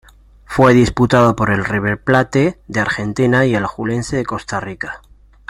[0.45, 5.03] Fue disputada por River Plate de Argentina y el Alajuelense de Costa Rica.